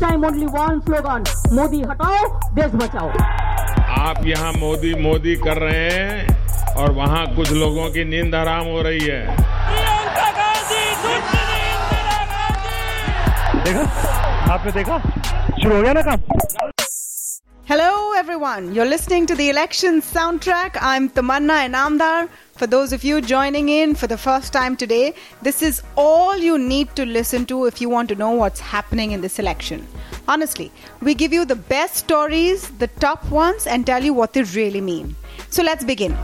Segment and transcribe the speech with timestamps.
[0.00, 1.22] time only one slogan
[1.56, 2.18] Modi हटाओ
[2.54, 3.08] देश बचाओ.
[4.00, 8.82] आप यहाँ मोदी मोदी कर रहे हैं और वहाँ कुछ लोगों की नींद आराम हो
[8.82, 13.84] रही है। प्रियंका गांधी सुप्रीम इंदिरा गांधी। देखा?
[14.54, 14.98] आपने देखा?
[15.62, 16.20] शुरू हो गया ना काम?
[17.70, 18.74] Hello, everyone.
[18.74, 20.76] You're listening to the election soundtrack.
[20.80, 22.28] I'm Tamanna Inamdar.
[22.56, 26.58] For those of you joining in for the first time today, this is all you
[26.58, 29.86] need to listen to if you want to know what's happening in this election.
[30.26, 34.42] Honestly, we give you the best stories, the top ones, and tell you what they
[34.42, 35.14] really mean.
[35.50, 36.18] So let's begin.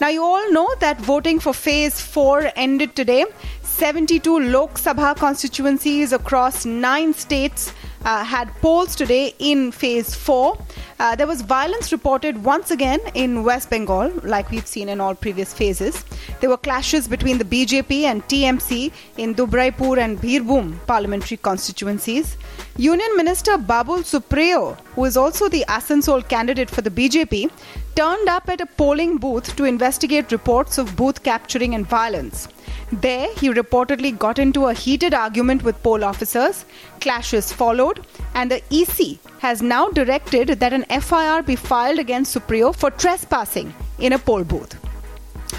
[0.00, 3.26] Now, you all know that voting for phase 4 ended today.
[3.62, 7.72] 72 Lok Sabha constituencies across nine states
[8.04, 10.58] uh, had polls today in phase 4.
[10.98, 15.14] Uh, there was violence reported once again in West Bengal, like we've seen in all
[15.14, 16.04] previous phases.
[16.40, 22.36] There were clashes between the BJP and TMC in Dubrajpur and Birbhum parliamentary constituencies.
[22.76, 27.50] Union Minister Babul Supriyo, who is also the Asansol candidate for the BJP,
[27.96, 32.46] turned up at a polling booth to investigate reports of booth capturing and violence.
[32.92, 36.64] There, he reportedly got into a heated argument with poll officers.
[37.00, 42.74] Clashes followed, and the EC has now directed that an FIR be filed against Supriyo
[42.74, 44.87] for trespassing in a poll booth.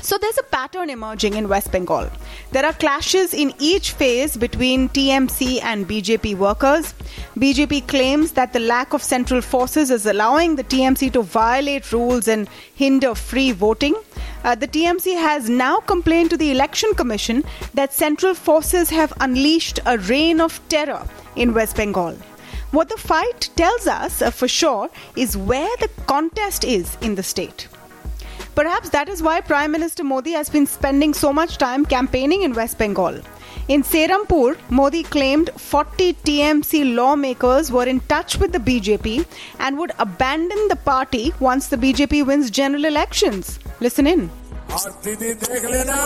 [0.01, 2.09] So there's a pattern emerging in West Bengal.
[2.51, 6.93] There are clashes in each phase between TMC and BJP workers.
[7.37, 12.27] BJP claims that the lack of central forces is allowing the TMC to violate rules
[12.27, 13.95] and hinder free voting.
[14.43, 19.79] Uh, the TMC has now complained to the Election Commission that central forces have unleashed
[19.85, 22.15] a reign of terror in West Bengal.
[22.71, 27.23] What the fight tells us uh, for sure is where the contest is in the
[27.23, 27.67] state.
[28.58, 32.52] Perhaps that is why Prime Minister Modi has been spending so much time campaigning in
[32.52, 33.20] West Bengal.
[33.66, 39.26] In Serampur, Modi claimed 40 TMC lawmakers were in touch with the BJP
[39.58, 43.58] and would abandon the party once the BJP wins general elections.
[43.80, 44.30] Listen in.
[44.74, 45.96] और दीदी देख लेना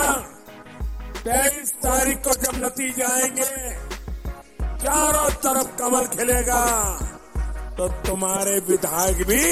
[1.25, 3.45] तेईस तारीख को जब नतीजे आएंगे
[4.83, 6.63] चारों तरफ कमल खिलेगा
[7.77, 9.43] तो तुम्हारे विधायक भी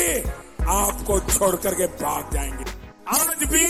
[0.79, 2.80] आपको छोड़ करके भाग जाएंगे
[3.15, 3.65] आज भी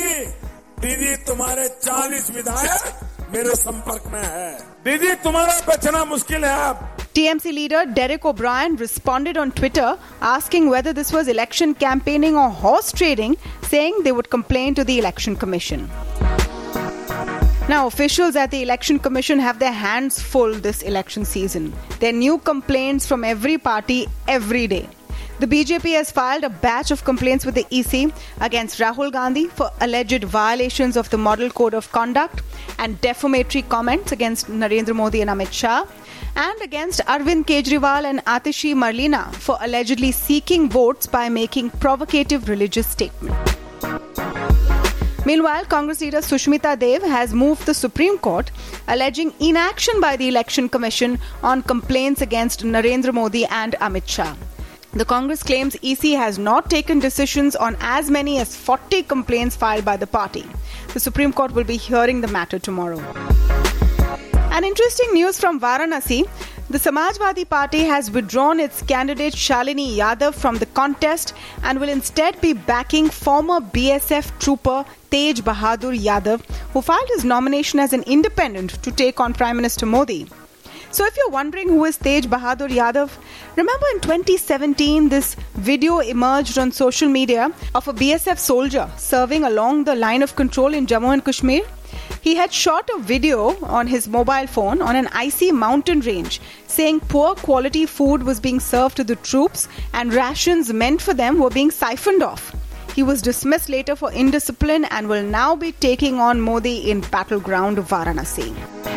[0.81, 4.51] दीदी तुम्हारे चालीस विधायक मेरे संपर्क में है
[4.85, 10.91] दीदी तुम्हारा बचना मुश्किल है अब TMC leader Derek O'Brien responded on Twitter asking whether
[10.93, 15.89] this was election campaigning or horse trading, saying they would complain to the Election Commission.
[17.67, 21.73] Now, officials at the Election Commission have their hands full this election season.
[21.99, 24.88] There are new complaints from every party every day.
[25.42, 29.72] The BJP has filed a batch of complaints with the EC against Rahul Gandhi for
[29.80, 32.42] alleged violations of the Model Code of Conduct
[32.78, 35.84] and defamatory comments against Narendra Modi and Amit Shah,
[36.36, 42.86] and against Arvind Kejriwal and Atishi Marlena for allegedly seeking votes by making provocative religious
[42.86, 43.56] statements.
[45.26, 48.52] Meanwhile, Congress leader Sushmita Dev has moved the Supreme Court
[48.86, 54.36] alleging inaction by the Election Commission on complaints against Narendra Modi and Amit Shah.
[54.94, 59.86] The Congress claims EC has not taken decisions on as many as 40 complaints filed
[59.86, 60.44] by the party.
[60.92, 62.98] The Supreme Court will be hearing the matter tomorrow.
[64.50, 66.28] An interesting news from Varanasi.
[66.69, 71.32] The Samajwadi Party has withdrawn its candidate Shalini Yadav from the contest
[71.62, 76.42] and will instead be backing former BSF trooper Tej Bahadur Yadav,
[76.75, 80.28] who filed his nomination as an independent to take on Prime Minister Modi.
[80.92, 83.10] So, if you're wondering who is Tej Bahadur Yadav,
[83.56, 89.84] remember in 2017 this video emerged on social media of a BSF soldier serving along
[89.84, 91.62] the line of control in Jammu and Kashmir?
[92.20, 97.00] He had shot a video on his mobile phone on an icy mountain range saying
[97.00, 101.48] poor quality food was being served to the troops and rations meant for them were
[101.48, 102.54] being siphoned off.
[102.94, 107.78] He was dismissed later for indiscipline and will now be taking on Modi in battleground
[107.78, 108.91] Varanasi.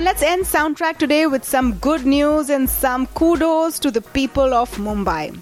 [0.00, 4.54] And let's end soundtrack today with some good news and some kudos to the people
[4.54, 5.38] of Mumbai.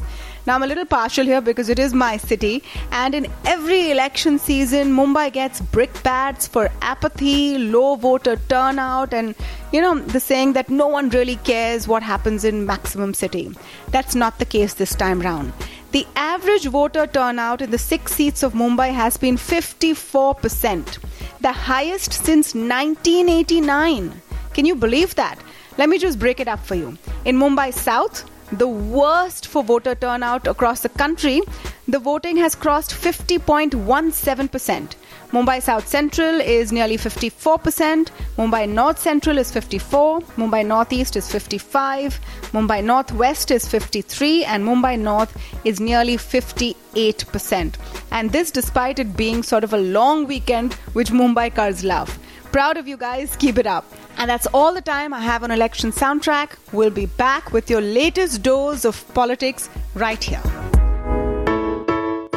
[0.49, 4.37] Now, I'm a little partial here because it is my city, and in every election
[4.40, 9.37] season, Mumbai gets brickbats for apathy, low voter turnout, and
[9.70, 13.52] you know, the saying that no one really cares what happens in maximum city.
[13.93, 15.52] That's not the case this time round.
[15.93, 20.99] The average voter turnout in the six seats of Mumbai has been 54%,
[21.43, 24.20] the highest since 1989.
[24.58, 25.38] Can you believe that?
[25.78, 26.99] Let me just break it up for you.
[27.25, 31.40] In Mumbai South, the worst for voter turnout across the country,
[31.87, 34.96] the voting has crossed 50.17%.
[35.31, 42.19] Mumbai South Central is nearly 54%, Mumbai North Central is 54, Mumbai Northeast is 55,
[42.50, 47.75] Mumbai Northwest is 53, and Mumbai North is nearly 58%.
[48.11, 52.19] And this despite it being sort of a long weekend, which Mumbaikars love.
[52.52, 53.84] Proud of you guys, keep it up.
[54.16, 56.56] And that's all the time I have on Election Soundtrack.
[56.72, 60.42] We'll be back with your latest dose of politics right here.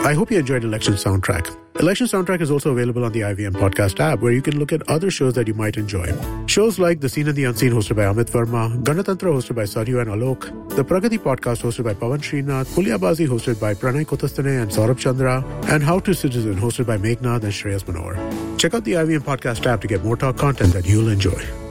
[0.03, 1.55] I hope you enjoyed Election Soundtrack.
[1.79, 4.87] Election Soundtrack is also available on the IVM podcast app where you can look at
[4.89, 6.11] other shows that you might enjoy.
[6.47, 10.01] Shows like The Scene and the Unseen hosted by Amit Varma, Ganatantra hosted by Saryu
[10.01, 14.71] and Alok, The Pragati podcast hosted by Pawan Srinath, Puliyabaazi hosted by Pranay Kotasthane and
[14.71, 18.50] Saurabh Chandra, and How to Citizen hosted by Meghnad and Shreyas Manohar.
[18.57, 21.70] Check out the IVM podcast app to get more talk content that you'll enjoy.